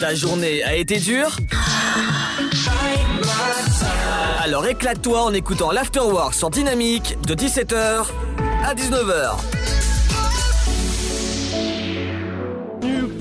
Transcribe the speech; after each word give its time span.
Ta 0.00 0.14
journée 0.14 0.62
a 0.62 0.76
été 0.76 0.98
dure 0.98 1.36
Alors 4.42 4.66
éclate-toi 4.66 5.22
en 5.22 5.32
écoutant 5.32 5.72
l'Afterwork 5.72 6.34
sur 6.34 6.50
Dynamique 6.50 7.16
de 7.26 7.34
17h 7.34 8.06
à 8.64 8.74
19h. 8.74 9.38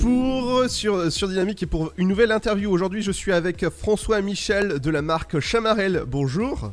Pour 0.02 0.70
sur, 0.70 1.12
sur 1.12 1.28
Dynamique 1.28 1.64
et 1.64 1.66
pour 1.66 1.94
une 1.98 2.08
nouvelle 2.08 2.32
interview. 2.32 2.72
Aujourd'hui, 2.72 3.02
je 3.02 3.12
suis 3.12 3.32
avec 3.32 3.68
François 3.70 4.22
Michel 4.22 4.80
de 4.80 4.90
la 4.92 5.02
marque 5.02 5.40
Chamarel. 5.40 6.04
Bonjour. 6.06 6.72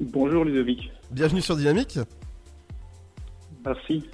Bonjour 0.00 0.44
Ludovic. 0.44 0.92
Bienvenue 1.10 1.40
sur 1.40 1.56
Dynamique. 1.56 1.98
Merci. 3.64 4.04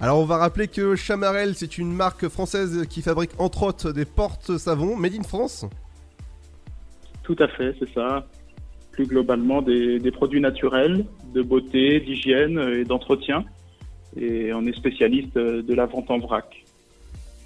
Alors 0.00 0.18
on 0.20 0.24
va 0.24 0.36
rappeler 0.36 0.68
que 0.68 0.94
Chamarel 0.94 1.54
c'est 1.56 1.76
une 1.76 1.92
marque 1.92 2.28
française 2.28 2.86
qui 2.88 3.02
fabrique 3.02 3.32
entre 3.38 3.64
autres 3.64 3.90
des 3.92 4.04
portes 4.04 4.56
savons 4.56 4.96
made 4.96 5.14
in 5.14 5.24
France. 5.24 5.66
Tout 7.24 7.36
à 7.40 7.48
fait, 7.48 7.74
c'est 7.78 7.92
ça. 7.92 8.26
Plus 8.92 9.06
globalement 9.06 9.60
des, 9.60 9.98
des 9.98 10.10
produits 10.10 10.40
naturels, 10.40 11.04
de 11.34 11.42
beauté, 11.42 12.00
d'hygiène 12.00 12.58
et 12.58 12.84
d'entretien. 12.84 13.44
Et 14.16 14.52
on 14.54 14.64
est 14.66 14.72
spécialiste 14.76 15.34
de 15.36 15.74
la 15.74 15.86
vente 15.86 16.10
en 16.10 16.18
vrac. 16.18 16.64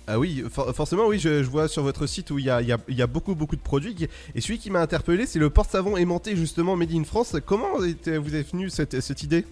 Ah 0.06 0.18
oui, 0.18 0.42
for- 0.50 0.74
forcément 0.74 1.06
oui, 1.06 1.18
je, 1.18 1.42
je 1.42 1.48
vois 1.48 1.68
sur 1.68 1.82
votre 1.82 2.06
site 2.06 2.30
où 2.30 2.38
il 2.38 2.44
y 2.44 2.50
a, 2.50 2.60
il 2.60 2.68
y 2.68 2.72
a- 2.72 2.78
il 2.88 2.96
y 2.96 3.02
a 3.02 3.06
beaucoup 3.06 3.34
beaucoup 3.34 3.56
de 3.56 3.60
produits. 3.62 4.08
Et 4.34 4.40
celui 4.40 4.58
qui 4.58 4.70
m'a 4.70 4.80
interpellé 4.80 5.26
c'est 5.26 5.38
le 5.38 5.48
porte-savon 5.48 5.96
aimanté 5.96 6.36
justement 6.36 6.76
made 6.76 6.92
in 6.92 7.04
France. 7.04 7.34
Comment 7.46 7.78
vous 7.78 7.86
est 7.86 8.52
venue 8.52 8.68
cette, 8.68 9.00
cette 9.00 9.22
idée? 9.22 9.46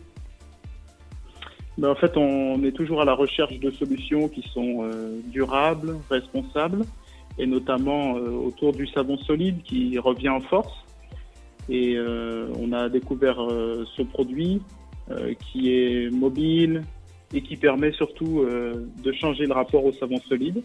En 1.82 1.94
fait, 1.94 2.16
on 2.16 2.62
est 2.62 2.72
toujours 2.72 3.00
à 3.00 3.04
la 3.04 3.14
recherche 3.14 3.58
de 3.58 3.70
solutions 3.70 4.28
qui 4.28 4.42
sont 4.52 4.84
euh, 4.84 5.20
durables, 5.26 5.96
responsables, 6.10 6.84
et 7.38 7.46
notamment 7.46 8.16
euh, 8.16 8.30
autour 8.30 8.72
du 8.72 8.86
savon 8.86 9.16
solide 9.16 9.62
qui 9.62 9.98
revient 9.98 10.28
en 10.28 10.40
force. 10.40 10.72
Et 11.70 11.94
euh, 11.96 12.48
on 12.58 12.72
a 12.72 12.88
découvert 12.88 13.36
ce 13.38 14.02
produit 14.02 14.60
qui 15.40 15.74
est 15.74 16.08
mobile 16.10 16.84
et 17.34 17.42
qui 17.42 17.56
permet 17.56 17.90
surtout 17.90 18.44
de 18.44 19.12
changer 19.12 19.44
le 19.44 19.52
rapport 19.52 19.84
au 19.84 19.92
savon 19.92 20.18
solide, 20.28 20.62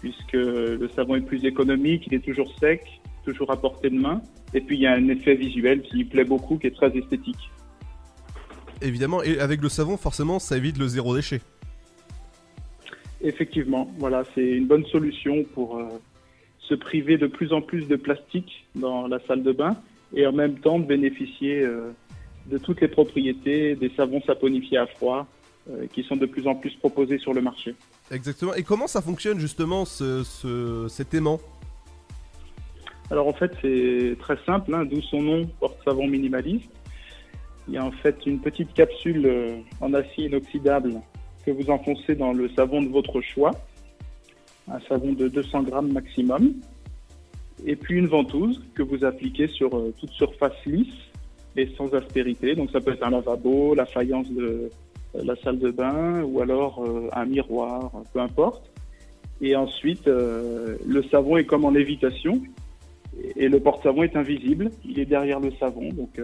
puisque 0.00 0.32
le 0.32 0.88
savon 0.96 1.14
est 1.14 1.20
plus 1.20 1.44
économique, 1.44 2.04
il 2.08 2.14
est 2.14 2.24
toujours 2.24 2.52
sec, 2.58 2.82
toujours 3.24 3.50
à 3.52 3.56
portée 3.56 3.90
de 3.90 3.98
main, 3.98 4.22
et 4.54 4.60
puis 4.60 4.76
il 4.76 4.82
y 4.82 4.86
a 4.88 4.92
un 4.92 5.08
effet 5.08 5.36
visuel 5.36 5.82
qui 5.82 6.04
plaît 6.04 6.24
beaucoup, 6.24 6.58
qui 6.58 6.66
est 6.66 6.74
très 6.74 6.96
esthétique. 6.96 7.50
Évidemment, 8.82 9.22
et 9.22 9.38
avec 9.38 9.60
le 9.60 9.68
savon 9.68 9.96
forcément 9.96 10.38
ça 10.38 10.56
évite 10.56 10.78
le 10.78 10.88
zéro 10.88 11.14
déchet. 11.14 11.40
Effectivement, 13.22 13.90
voilà, 13.98 14.24
c'est 14.34 14.48
une 14.52 14.66
bonne 14.66 14.86
solution 14.86 15.44
pour 15.54 15.76
euh, 15.76 15.88
se 16.60 16.74
priver 16.74 17.18
de 17.18 17.26
plus 17.26 17.52
en 17.52 17.60
plus 17.60 17.86
de 17.86 17.96
plastique 17.96 18.66
dans 18.74 19.06
la 19.06 19.18
salle 19.26 19.42
de 19.42 19.52
bain 19.52 19.76
et 20.14 20.26
en 20.26 20.32
même 20.32 20.58
temps 20.58 20.78
de 20.78 20.86
bénéficier 20.86 21.60
euh, 21.60 21.90
de 22.46 22.56
toutes 22.56 22.80
les 22.80 22.88
propriétés 22.88 23.74
des 23.76 23.90
savons 23.96 24.22
saponifiés 24.22 24.78
à 24.78 24.86
froid 24.86 25.26
euh, 25.68 25.86
qui 25.92 26.02
sont 26.02 26.16
de 26.16 26.24
plus 26.24 26.46
en 26.46 26.54
plus 26.54 26.74
proposés 26.76 27.18
sur 27.18 27.34
le 27.34 27.42
marché. 27.42 27.74
Exactement. 28.10 28.54
Et 28.54 28.62
comment 28.62 28.86
ça 28.86 29.02
fonctionne 29.02 29.38
justement 29.38 29.84
ce, 29.84 30.24
ce- 30.24 30.86
cet 30.88 31.12
aimant? 31.12 31.38
Alors 33.10 33.28
en 33.28 33.34
fait, 33.34 33.52
c'est 33.60 34.16
très 34.18 34.38
simple, 34.46 34.74
hein, 34.74 34.86
d'où 34.86 35.02
son 35.02 35.20
nom, 35.20 35.46
porte-savon 35.60 36.06
minimaliste. 36.06 36.70
Il 37.68 37.74
y 37.74 37.76
a 37.76 37.84
en 37.84 37.90
fait 37.90 38.26
une 38.26 38.40
petite 38.40 38.72
capsule 38.74 39.26
euh, 39.26 39.56
en 39.80 39.94
acier 39.94 40.26
inoxydable 40.26 40.94
que 41.44 41.50
vous 41.50 41.70
enfoncez 41.70 42.14
dans 42.14 42.32
le 42.32 42.48
savon 42.50 42.82
de 42.82 42.88
votre 42.88 43.20
choix, 43.20 43.52
un 44.68 44.80
savon 44.88 45.12
de 45.12 45.28
200 45.28 45.62
grammes 45.64 45.92
maximum, 45.92 46.54
et 47.64 47.76
puis 47.76 47.98
une 47.98 48.06
ventouse 48.06 48.62
que 48.74 48.82
vous 48.82 49.04
appliquez 49.04 49.46
sur 49.46 49.76
euh, 49.76 49.94
toute 49.98 50.10
surface 50.10 50.64
lisse 50.66 50.88
et 51.56 51.68
sans 51.76 51.92
aspérité. 51.94 52.54
Donc 52.54 52.70
ça 52.70 52.80
peut 52.80 52.92
être 52.92 53.06
un 53.06 53.10
lavabo, 53.10 53.74
la 53.74 53.86
faïence 53.86 54.30
de 54.30 54.70
euh, 55.14 55.22
la 55.24 55.36
salle 55.36 55.58
de 55.58 55.70
bain 55.70 56.22
ou 56.22 56.40
alors 56.40 56.84
un 57.12 57.24
miroir, 57.24 57.90
peu 58.12 58.20
importe. 58.20 58.70
Et 59.40 59.56
ensuite, 59.56 60.06
le 60.06 61.02
savon 61.10 61.38
est 61.38 61.44
comme 61.44 61.64
en 61.64 61.70
lévitation 61.70 62.42
et 63.36 63.48
le 63.48 63.58
porte-savon 63.58 64.02
est 64.02 64.14
invisible, 64.14 64.70
il 64.84 65.00
est 65.00 65.06
derrière 65.06 65.40
le 65.40 65.50
savon, 65.52 65.88
donc 65.88 66.20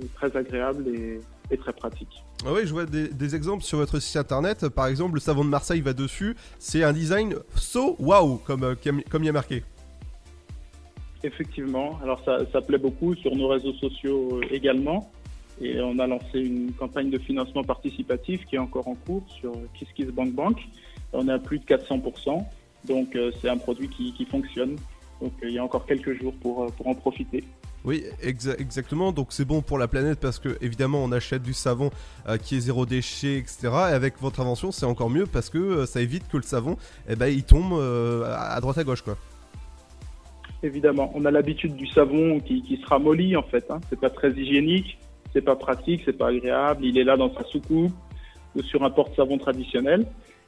c'est 0.00 0.14
très 0.14 0.36
agréable 0.36 0.88
et, 0.88 1.20
et 1.50 1.56
très 1.56 1.72
pratique. 1.72 2.22
Ah 2.44 2.50
oui, 2.52 2.60
je 2.64 2.72
vois 2.72 2.86
des, 2.86 3.08
des 3.08 3.34
exemples 3.34 3.64
sur 3.64 3.78
votre 3.78 3.98
site 3.98 4.16
internet. 4.16 4.68
Par 4.68 4.86
exemple, 4.86 5.14
le 5.14 5.20
savon 5.20 5.44
de 5.44 5.50
Marseille 5.50 5.80
va 5.80 5.92
dessus. 5.92 6.36
C'est 6.58 6.84
un 6.84 6.92
design 6.92 7.34
so 7.56 7.96
wow, 7.98 8.36
comme, 8.36 8.64
euh, 8.64 8.74
comme 9.10 9.22
il 9.22 9.26
y 9.26 9.30
a 9.30 9.32
marqué. 9.32 9.62
Effectivement, 11.24 11.98
alors 12.02 12.22
ça, 12.24 12.38
ça 12.52 12.60
plaît 12.60 12.78
beaucoup 12.78 13.14
sur 13.16 13.34
nos 13.34 13.48
réseaux 13.48 13.74
sociaux 13.74 14.38
euh, 14.40 14.54
également, 14.54 15.10
et 15.60 15.80
on 15.80 15.98
a 15.98 16.06
lancé 16.06 16.38
une 16.38 16.72
campagne 16.72 17.10
de 17.10 17.18
financement 17.18 17.64
participatif 17.64 18.46
qui 18.46 18.54
est 18.54 18.60
encore 18.60 18.86
en 18.86 18.94
cours 18.94 19.24
sur 19.40 19.52
KissKissBankBank. 19.74 20.56
On 21.12 21.26
est 21.26 21.32
à 21.32 21.38
plus 21.40 21.58
de 21.58 21.64
400%, 21.64 22.44
donc 22.86 23.16
euh, 23.16 23.32
c'est 23.40 23.48
un 23.48 23.56
produit 23.56 23.88
qui, 23.88 24.12
qui 24.12 24.24
fonctionne. 24.26 24.76
Donc 25.20 25.32
euh, 25.42 25.48
il 25.48 25.54
y 25.54 25.58
a 25.58 25.64
encore 25.64 25.86
quelques 25.86 26.20
jours 26.20 26.34
pour, 26.40 26.64
euh, 26.64 26.68
pour 26.76 26.86
en 26.86 26.94
profiter. 26.94 27.42
Oui, 27.84 28.04
exa- 28.22 28.60
exactement. 28.60 29.12
Donc 29.12 29.28
c'est 29.30 29.44
bon 29.44 29.62
pour 29.62 29.78
la 29.78 29.88
planète 29.88 30.18
parce 30.20 30.38
que 30.38 30.58
évidemment 30.60 31.02
on 31.02 31.12
achète 31.12 31.42
du 31.42 31.54
savon 31.54 31.90
euh, 32.28 32.36
qui 32.36 32.56
est 32.56 32.60
zéro 32.60 32.86
déchet, 32.86 33.38
etc. 33.38 33.68
Et 33.90 33.94
avec 33.94 34.20
votre 34.20 34.40
invention, 34.40 34.72
c'est 34.72 34.84
encore 34.86 35.10
mieux 35.10 35.26
parce 35.26 35.48
que 35.48 35.58
euh, 35.58 35.86
ça 35.86 36.00
évite 36.00 36.28
que 36.28 36.36
le 36.36 36.42
savon, 36.42 36.76
eh 37.08 37.14
ben, 37.16 37.28
il 37.28 37.44
tombe 37.44 37.72
euh, 37.74 38.24
à 38.36 38.60
droite 38.60 38.78
à 38.78 38.84
gauche, 38.84 39.02
quoi. 39.02 39.16
Évidemment, 40.62 41.12
on 41.14 41.24
a 41.24 41.30
l'habitude 41.30 41.76
du 41.76 41.86
savon 41.86 42.40
qui, 42.40 42.62
qui 42.62 42.78
se 42.78 42.86
ramollit 42.86 43.36
en 43.36 43.44
fait. 43.44 43.64
Hein. 43.70 43.80
C'est 43.88 44.00
pas 44.00 44.10
très 44.10 44.32
hygiénique, 44.32 44.98
c'est 45.32 45.42
pas 45.42 45.54
pratique, 45.54 46.02
c'est 46.04 46.16
pas 46.18 46.28
agréable. 46.28 46.84
Il 46.84 46.98
est 46.98 47.04
là 47.04 47.16
dans 47.16 47.32
sa 47.32 47.44
soucoupe 47.44 47.92
ou 48.56 48.62
sur 48.62 48.82
un 48.82 48.90
porte-savon 48.90 49.38
traditionnel. 49.38 50.04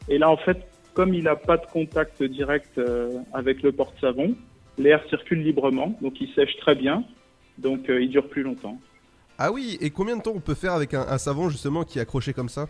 Et 0.08 0.18
là, 0.18 0.28
en 0.28 0.36
fait, 0.36 0.58
comme 0.94 1.14
il 1.14 1.22
n'a 1.24 1.36
pas 1.36 1.58
de 1.58 1.66
contact 1.66 2.22
direct 2.24 2.80
avec 3.32 3.62
le 3.62 3.70
porte-savon, 3.70 4.34
l'air 4.78 5.00
circule 5.08 5.42
librement, 5.44 5.94
donc 6.02 6.20
il 6.20 6.28
sèche 6.34 6.56
très 6.56 6.74
bien, 6.74 7.04
donc 7.60 7.88
euh, 7.88 8.02
il 8.02 8.10
dure 8.10 8.28
plus 8.28 8.42
longtemps. 8.42 8.78
Ah 9.38 9.50
oui, 9.52 9.78
et 9.80 9.90
combien 9.90 10.16
de 10.16 10.22
temps 10.22 10.32
on 10.34 10.40
peut 10.40 10.54
faire 10.54 10.74
avec 10.74 10.92
un, 10.94 11.06
un 11.08 11.18
savon 11.18 11.48
justement 11.48 11.84
qui 11.84 11.98
est 11.98 12.02
accroché 12.02 12.32
comme 12.32 12.48
ça? 12.48 12.68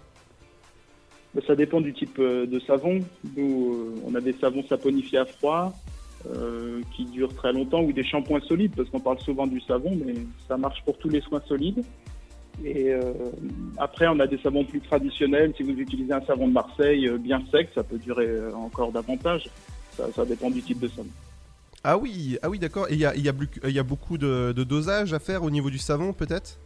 Mais 1.34 1.42
ça 1.46 1.54
dépend 1.54 1.80
du 1.80 1.92
type 1.92 2.18
euh, 2.18 2.46
de 2.46 2.58
savon. 2.60 3.00
Nous, 3.36 3.74
euh, 3.74 4.02
on 4.06 4.14
a 4.14 4.20
des 4.20 4.32
savons 4.34 4.64
saponifiés 4.64 5.18
à 5.18 5.26
froid 5.26 5.72
euh, 6.28 6.80
qui 6.94 7.04
durent 7.04 7.34
très 7.34 7.52
longtemps 7.52 7.82
ou 7.82 7.92
des 7.92 8.04
shampoings 8.04 8.40
solides, 8.40 8.72
parce 8.76 8.90
qu'on 8.90 9.00
parle 9.00 9.20
souvent 9.20 9.46
du 9.46 9.60
savon, 9.60 9.96
mais 10.04 10.14
ça 10.48 10.56
marche 10.56 10.82
pour 10.84 10.98
tous 10.98 11.08
les 11.08 11.20
soins 11.20 11.42
solides. 11.46 11.84
Et 12.64 12.92
euh, 12.92 13.00
après, 13.78 14.06
on 14.08 14.18
a 14.20 14.26
des 14.26 14.38
savons 14.38 14.64
plus 14.64 14.80
traditionnels. 14.80 15.54
Si 15.56 15.62
vous 15.62 15.78
utilisez 15.78 16.12
un 16.12 16.22
savon 16.22 16.48
de 16.48 16.52
Marseille 16.52 17.08
bien 17.18 17.42
sec, 17.50 17.70
ça 17.74 17.82
peut 17.82 17.98
durer 17.98 18.28
encore 18.52 18.92
davantage. 18.92 19.48
Ça, 19.96 20.12
ça 20.12 20.24
dépend 20.26 20.50
du 20.50 20.62
type 20.62 20.80
de 20.80 20.88
savon. 20.88 21.08
Ah 21.82 21.96
oui, 21.96 22.38
ah 22.42 22.50
oui, 22.50 22.58
d'accord. 22.58 22.88
Et 22.90 22.94
il 22.94 23.00
y 23.00 23.06
a, 23.06 23.16
y, 23.16 23.28
a, 23.28 23.34
y 23.68 23.78
a 23.78 23.82
beaucoup 23.82 24.18
de, 24.18 24.52
de 24.52 24.64
dosage 24.64 25.14
à 25.14 25.18
faire 25.18 25.42
au 25.42 25.50
niveau 25.50 25.70
du 25.70 25.78
savon, 25.78 26.12
peut-être? 26.12 26.58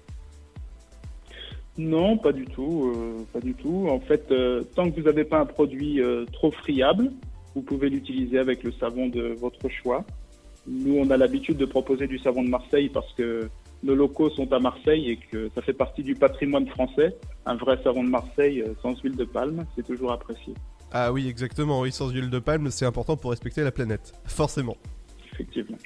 Non, 1.76 2.18
pas 2.18 2.32
du 2.32 2.44
tout, 2.44 2.92
euh, 2.94 3.24
pas 3.32 3.40
du 3.40 3.54
tout. 3.54 3.88
En 3.88 4.00
fait, 4.00 4.30
euh, 4.30 4.62
tant 4.74 4.90
que 4.90 5.00
vous 5.00 5.06
n'avez 5.06 5.24
pas 5.24 5.38
un 5.40 5.46
produit 5.46 6.00
euh, 6.00 6.24
trop 6.32 6.50
friable, 6.52 7.12
vous 7.54 7.62
pouvez 7.62 7.88
l'utiliser 7.90 8.38
avec 8.38 8.62
le 8.62 8.72
savon 8.72 9.08
de 9.08 9.36
votre 9.40 9.68
choix. 9.68 10.04
Nous, 10.66 10.96
on 10.96 11.10
a 11.10 11.16
l'habitude 11.16 11.56
de 11.56 11.64
proposer 11.66 12.06
du 12.06 12.18
savon 12.18 12.42
de 12.42 12.48
Marseille 12.48 12.88
parce 12.88 13.12
que 13.14 13.48
nos 13.82 13.94
locaux 13.94 14.30
sont 14.30 14.52
à 14.52 14.58
Marseille 14.60 15.10
et 15.10 15.16
que 15.16 15.50
ça 15.54 15.62
fait 15.62 15.72
partie 15.72 16.02
du 16.02 16.14
patrimoine 16.14 16.66
français. 16.68 17.16
Un 17.44 17.56
vrai 17.56 17.78
savon 17.84 18.02
de 18.02 18.08
Marseille 18.08 18.64
sans 18.80 18.98
huile 19.02 19.16
de 19.16 19.24
palme, 19.24 19.66
c'est 19.76 19.86
toujours 19.86 20.12
apprécié, 20.12 20.54
Ah 20.90 21.12
oui, 21.12 21.28
exactement. 21.28 21.80
Oui, 21.80 21.92
sans 21.92 22.08
huile 22.08 22.30
de 22.30 22.38
palme, 22.38 22.70
c'est 22.70 22.86
important 22.86 23.16
pour 23.16 23.30
respecter 23.30 23.62
la 23.62 23.72
planète. 23.72 24.14
Forcément. 24.24 24.76
Effectivement. 25.34 25.76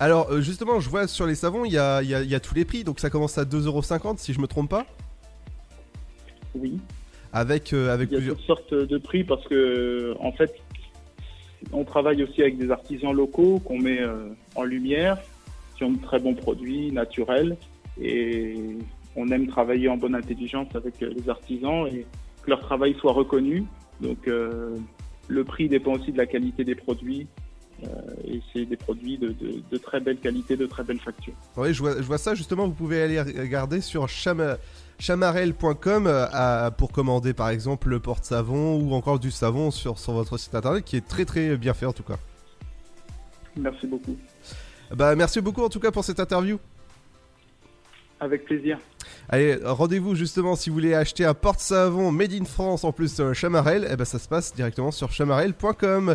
Alors, 0.00 0.30
euh, 0.30 0.40
justement, 0.40 0.80
je 0.80 0.88
vois 0.90 1.06
sur 1.06 1.26
les 1.26 1.34
savons, 1.34 1.64
il 1.64 1.72
y 1.72 1.78
a, 1.78 2.02
il 2.02 2.08
y 2.08 2.14
a- 2.14 2.22
il 2.22 2.28
y 2.30 2.34
a 2.34 2.40
tous 2.40 2.54
les 2.54 2.64
prix. 2.64 2.84
Donc 2.84 3.00
ça 3.00 3.10
commence 3.10 3.38
à 3.38 3.44
2,50€ 3.44 4.18
si 4.18 4.32
je 4.32 4.40
me 4.40 4.46
trompe 4.46 4.70
pas. 4.70 4.86
Oui, 6.54 6.78
Avec, 7.32 7.72
euh, 7.72 7.92
avec 7.94 8.10
il 8.10 8.12
y 8.12 8.16
a 8.16 8.18
plusieurs. 8.18 8.36
toutes 8.36 8.46
sortes 8.46 8.74
de 8.74 8.98
prix 8.98 9.24
parce 9.24 9.46
que, 9.48 10.14
en 10.20 10.32
fait, 10.32 10.54
on 11.72 11.84
travaille 11.84 12.22
aussi 12.22 12.42
avec 12.42 12.58
des 12.58 12.70
artisans 12.70 13.12
locaux 13.14 13.58
qu'on 13.60 13.78
met 13.78 14.00
euh, 14.02 14.28
en 14.54 14.64
lumière, 14.64 15.16
qui 15.76 15.84
ont 15.84 15.92
de 15.92 16.02
très 16.02 16.18
bons 16.18 16.34
produits 16.34 16.92
naturels 16.92 17.56
et 18.00 18.54
on 19.16 19.28
aime 19.30 19.46
travailler 19.46 19.88
en 19.88 19.96
bonne 19.96 20.14
intelligence 20.14 20.68
avec 20.74 21.02
euh, 21.02 21.12
les 21.16 21.28
artisans 21.30 21.86
et 21.86 22.04
que 22.42 22.50
leur 22.50 22.60
travail 22.60 22.94
soit 23.00 23.12
reconnu. 23.12 23.64
Donc, 24.00 24.28
euh, 24.28 24.76
le 25.28 25.44
prix 25.44 25.68
dépend 25.68 25.92
aussi 25.94 26.12
de 26.12 26.18
la 26.18 26.26
qualité 26.26 26.64
des 26.64 26.74
produits 26.74 27.26
euh, 27.38 27.41
et 28.26 28.40
c'est 28.52 28.64
des 28.64 28.76
produits 28.76 29.18
de, 29.18 29.28
de- 29.28 29.62
de 29.70 29.76
très 29.78 30.00
belle 30.00 30.18
qualité, 30.18 30.56
de 30.56 30.66
très 30.66 30.84
belle 30.84 31.00
facture. 31.00 31.32
Oui, 31.56 31.72
je 31.74 31.80
vois, 31.82 31.96
je 31.96 32.02
vois 32.02 32.18
ça 32.18 32.34
justement. 32.34 32.66
Vous 32.66 32.74
pouvez 32.74 33.02
aller 33.02 33.20
regarder 33.20 33.80
sur 33.80 34.06
chama- 34.06 34.56
chamarel.com 34.98 36.06
euh, 36.06 36.70
pour 36.70 36.92
commander 36.92 37.32
par 37.34 37.48
exemple 37.50 37.88
le 37.88 37.98
porte-savon 38.00 38.76
ou 38.80 38.92
encore 38.94 39.18
du 39.18 39.30
savon 39.30 39.70
sur, 39.70 39.98
sur 39.98 40.12
votre 40.12 40.38
site 40.38 40.54
internet 40.54 40.84
qui 40.84 40.96
est 40.96 41.06
très 41.06 41.24
très 41.24 41.56
bien 41.56 41.74
fait 41.74 41.86
en 41.86 41.92
tout 41.92 42.02
cas. 42.04 42.18
Merci 43.56 43.86
beaucoup. 43.86 44.16
Bah 44.94 45.14
merci 45.16 45.40
beaucoup 45.40 45.62
en 45.62 45.68
tout 45.68 45.80
cas 45.80 45.90
pour 45.90 46.04
cette 46.04 46.20
interview. 46.20 46.58
Avec 48.20 48.44
plaisir. 48.44 48.78
Allez, 49.28 49.58
rendez-vous 49.64 50.14
justement 50.14 50.54
si 50.54 50.70
vous 50.70 50.74
voulez 50.74 50.94
acheter 50.94 51.24
un 51.24 51.34
porte-savon 51.34 52.12
made 52.12 52.32
in 52.32 52.44
France 52.44 52.84
en 52.84 52.92
plus 52.92 53.16
de 53.16 53.32
Chamarel, 53.32 53.82
et 53.84 53.88
eh 53.92 53.96
ben 53.96 54.04
ça 54.04 54.20
se 54.20 54.28
passe 54.28 54.54
directement 54.54 54.92
sur 54.92 55.10
chamarel.com. 55.10 56.14